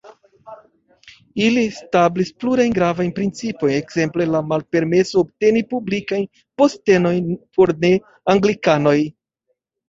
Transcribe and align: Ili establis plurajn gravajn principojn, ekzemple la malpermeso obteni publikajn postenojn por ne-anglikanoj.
Ili 1.47 1.65
establis 1.71 2.31
plurajn 2.43 2.73
gravajn 2.77 3.11
principojn, 3.19 3.73
ekzemple 3.81 4.27
la 4.37 4.41
malpermeso 4.53 5.21
obteni 5.27 5.63
publikajn 5.75 6.25
postenojn 6.63 7.29
por 7.59 7.75
ne-anglikanoj. 7.85 8.97